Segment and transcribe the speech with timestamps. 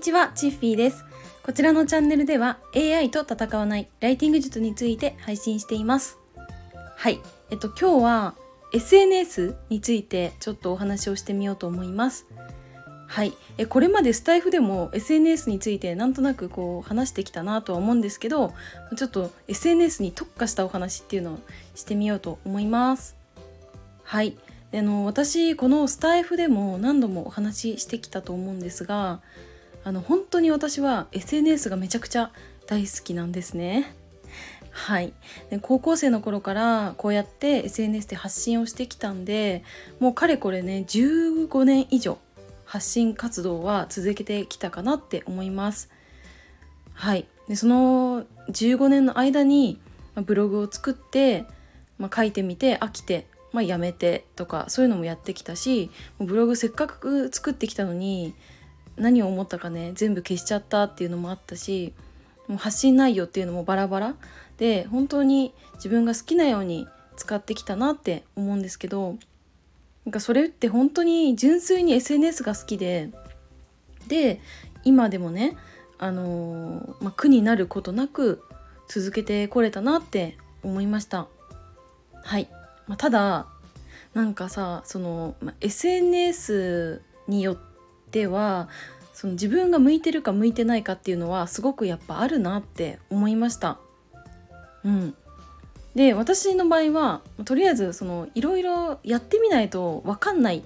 [0.00, 1.04] にちは、チッフィーです。
[1.42, 6.16] こちらのチャンネルでは AI と戦わないライティング術について配信しています。
[6.96, 7.20] はい。
[7.50, 8.34] えっと、今日は
[8.72, 12.24] SNS についてちょっとお話をしてみようと思います。
[13.08, 13.34] はい。
[13.58, 18.54] え、これまでスタイフでも SNS についてなんとなくこう話してきたなとは思うんですけど、
[18.96, 21.38] ちょっと SNS に特化したお話っていうのを
[21.74, 23.16] してみようと思います。
[24.04, 24.38] はい。
[24.72, 29.20] あの私このスタイフでも何度もお話ししてきたと思うんですが
[29.84, 32.30] あの本当に私は SNS がめちゃくちゃ
[32.66, 33.94] 大好きなんですね。
[34.70, 35.12] はい
[35.50, 39.64] で高校生の頃からこうやって SNS で発信をしてきたんで
[39.98, 42.18] もうかれこれね15年以上
[42.64, 45.90] 発信活動は続けてきたかなって思います。
[46.92, 49.80] はいでその15年の間に
[50.14, 51.44] ブログを作って、
[51.98, 58.34] まあ、書いてみて飽きてまあ、やめてとかそういうのもやってきたしブログせっかく作ってきたのに
[59.00, 61.94] 何を思ったかね全部消しちゃったっていうのもあったし
[62.46, 64.14] もう発信内容っていうのもバラバラ。
[64.58, 69.16] で本当に自分が好きなように使ってきたなって思うんですけど
[70.04, 73.08] なんかそれって本当に純粋に SNS が好きで
[74.06, 74.40] で
[74.84, 75.56] 今でもね
[75.98, 78.42] あのー、まあ、苦になることなく
[78.88, 81.26] 続けてこれたなって思いました。
[82.22, 82.48] はい。
[82.86, 83.46] まあ、ただ
[84.12, 87.69] なんかさその、まあ、SNS によって
[88.26, 88.68] は
[89.12, 93.78] その自分が向いてるか向いてないかっていうのはすごくやっぱあるなって思いました。
[94.84, 95.14] うん、
[95.94, 100.62] で私の場合はとりあえずそのいろいろやってみないと分かんないっ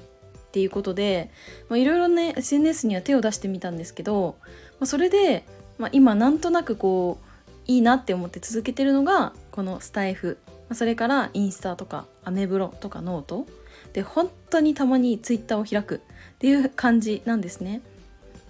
[0.52, 1.30] ていうことで
[1.72, 4.36] いろいろね SNS には手を出してみたんですけど、
[4.78, 5.44] まあ、それで、
[5.78, 7.24] まあ、今なんとなくこう
[7.66, 10.38] いいなって思って続けてるのがこのスタエフ
[10.72, 13.46] それからインスタとかアメブロとかノート
[13.92, 16.02] で本当にたまにツイッターを開く
[16.34, 17.80] っていう感じなんですね。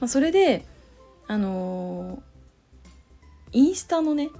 [0.00, 0.64] まあ、それで
[1.26, 2.20] あのー、
[3.52, 4.30] インスタのね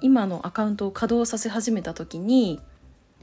[0.00, 2.58] 今のアカウントを稼働させ始めた時に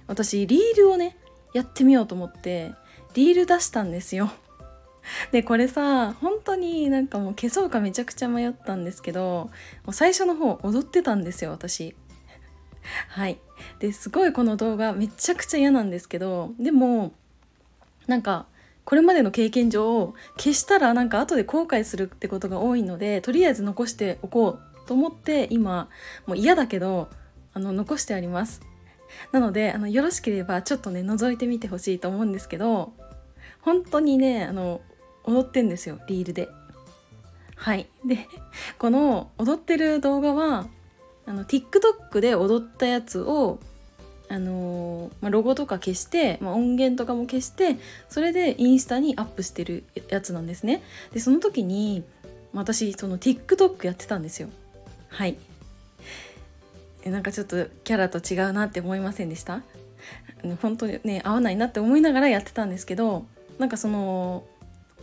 [0.06, 1.18] 私リールをね
[1.56, 2.74] やってみようと思って
[3.16, 4.30] リール出したんですよ。
[5.32, 9.50] でこれさ本当になんかもう消そうかめちゃくちゃ迷ったんですけど
[9.84, 11.96] もう最初の方踊ってたんですよ私。
[13.10, 13.40] はい。
[13.80, 17.14] ですごいこの動画めちゃくちゃ嫌なんですけどでも
[18.08, 18.46] なんか
[18.86, 25.90] これまでの経験上消したらなんか後で後悔するってことが多いのでとりあえず残しておこうと思って今
[26.26, 27.10] もう嫌だけど
[27.54, 28.62] あの残してあります。
[29.32, 32.94] なのであのよろしければちょっとね覗いてみてほしいと思うんですけど
[33.62, 34.82] 本当にねあの
[35.24, 36.50] 踊ってんですよリールで。
[37.56, 37.88] はい。
[38.06, 38.28] で
[38.78, 40.68] この踊ってる動画は
[41.30, 43.60] あの TikTok で踊ったやつを
[44.30, 47.78] あの、まあ、ロゴとか消して、まあ、音源とかも消して
[48.10, 50.82] それでインスタにアップしてるやつなんですね。
[51.14, 52.04] でその時に
[52.52, 54.50] 私その TikTok やってたんですよ。
[55.10, 55.38] はい。
[57.04, 59.62] えなんかちょっとキャラと違うなって思いませんでした？
[60.64, 63.26] 本当にね合わないなって思いながらやってたんですけど
[63.60, 64.46] なんかその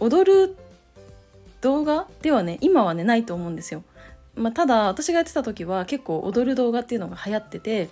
[0.01, 0.57] 踊る
[1.61, 3.85] 動画ではね今はねないと思うんですよ。
[4.37, 7.89] まあ、ただ私がやってた時は結構踊る動画っていうのが流行ってて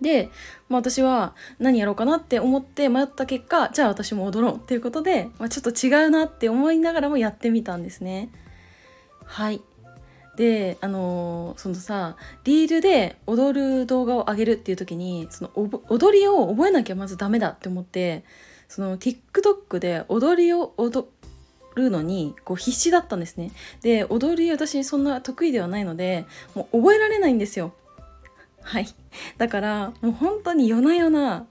[0.00, 0.28] で、
[0.68, 8.30] まあ、私は何やろうかなって思って迷った結果じゃあ私も踊ろうっていうことで、まあ、ちょっと違うなって思いながらもやってみたんですね。
[9.24, 9.62] はい
[10.36, 15.50] であのー、そのさリールで踊る動画を上げるっていう時にその
[15.88, 18.24] 踊りを覚えなきゃまずダメだって思って
[18.68, 21.06] その TikTok で踊りを踊
[21.74, 23.50] るのにこう必死だったんですね。
[23.82, 27.74] で踊り私そんな得意ではないのでもう覚えられないんですよ。
[28.62, 28.86] はい。
[29.38, 31.46] だからもう本当に夜な夜な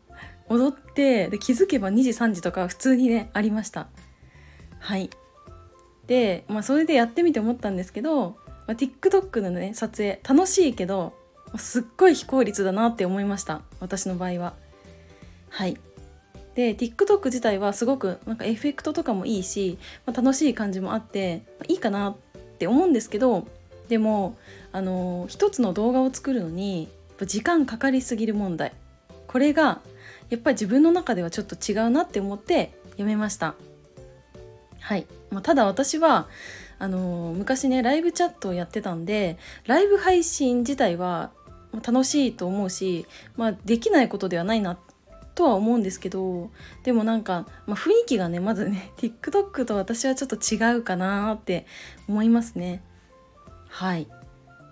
[0.49, 3.87] 踊ってで気づけば2時3時とか普通にねありました。
[4.79, 5.09] はい。
[6.07, 11.13] でまあそれでやってみて思ったんですけど、まあ、TikTok のね撮影楽しいけど
[11.57, 13.61] すっごい非効率だなって思いました。
[13.79, 14.55] 私の場合は。
[15.49, 15.77] はい。
[16.55, 22.15] で TikTok 自体はすごくなんかエフェクトとかもいいし、まあ、楽しい感じもあってまあ、いいかなっ
[22.59, 23.47] て思うんですけど
[23.87, 24.37] でも
[24.71, 26.89] あの一つの動画を作るのに
[27.25, 28.73] 時間かかりすぎる問題。
[29.27, 29.81] これが
[30.29, 33.55] やっぱり自分の中ではちょっと違うなって思ってやめました。
[34.79, 36.27] はい、まあ、ただ私は
[36.79, 41.31] あの昔ねライブチャットをやってたんでライブ配信自体は
[41.71, 43.05] 楽しいと思うし、
[43.37, 44.77] まあ、できないことではないな
[45.35, 46.51] とは思うんですけど
[46.83, 51.65] でもなんか、まあ、雰囲気がねまずね TikTok と私はちょっと違うかなって
[52.07, 52.83] 思いますね。
[53.69, 54.07] はい。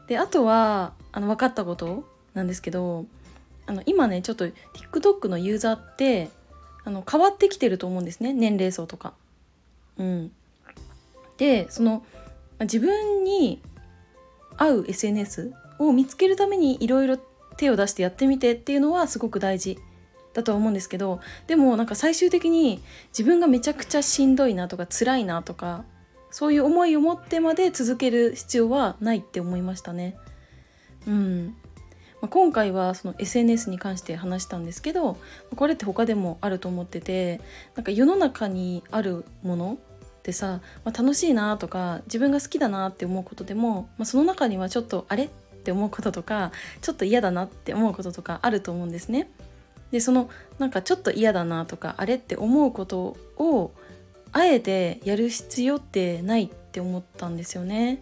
[0.08, 3.06] であとはあの分かったことなんですけど
[3.66, 6.30] あの今ねちょっと TikTok のユーザーって
[6.84, 9.14] あの変わってきてると思うんですね年齢層とか。
[9.98, 10.32] うん。
[11.38, 12.04] でその
[12.60, 13.62] 自分に
[14.58, 17.18] 合う SNS を見つけるためにいろいろ
[17.58, 19.80] 手を出してやってみてっていうのはすごく大事。
[20.34, 25.84] だとは思うんですけどでもなんか最終的に自分がめちゃくちゃしんどいなとか辛いなとか
[26.30, 30.16] そういう思いを持ってまで続ける必要はないって思いましたね。
[31.06, 31.56] うん
[32.22, 35.18] まあ、今回はその SNS に関して話したんですけど
[35.56, 37.42] これって他でもあると思ってて
[37.76, 39.80] なんか世の中にあるもの
[40.20, 45.30] ってさ、まあ、楽しいなとか自分が好きだなって思うことでも、まあ、その中にはちょっとあれっ
[45.64, 46.52] て思うこととか
[46.82, 49.28] ちょっと嫌だなって思うこととかあると思うんですね。
[49.92, 50.30] でその
[50.60, 53.72] なんかちょっと嫌だなとかあれって思うことを
[54.32, 58.02] あえてやる必要ってないって思ったんですよね。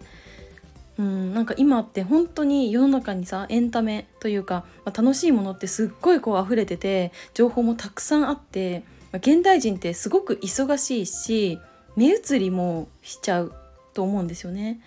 [0.98, 11.58] うん、なんか今って本当に世の中にさエンタメというか、まあ、楽しいものってすっごいこう溢れてて情報もたくさんあって、まあ、現代人ってすごく忙しいし
[11.96, 13.54] 目移りもしちゃう
[13.94, 14.80] と思うんですよね。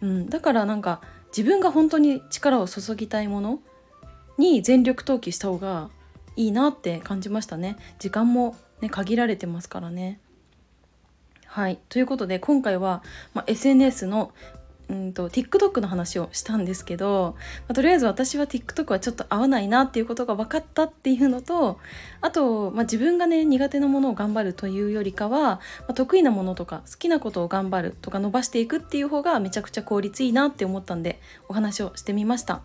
[0.00, 1.02] うん、だからなんか
[1.36, 3.60] 自分が本当に力を注ぎたいもの
[4.38, 5.90] に全力投球した方が
[6.36, 7.76] いいなって感じましたね。
[7.98, 10.20] 時間もね限られてますからね。
[11.46, 13.02] はいということで今回は、
[13.34, 14.32] まあ、SNS の
[14.88, 21.78] うんと TikTok の話をしたんですけど、まあ、とりあえず私は TikTok はちょっと合わないなっていうことが分かったっていうのと
[22.20, 32.62] あと、まあ、自分がね苦手なものを頑張るというよりかは、まあ、得意なものとか好きなことを頑張るとか伸ばしていくっていう方がめちゃくちゃ効率いいなって思ったんでお話をしてみました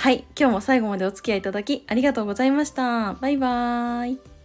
[0.00, 3.14] はい今日も最後までお付き合いいただきありがとうございました。
[3.14, 4.37] バイバーイ。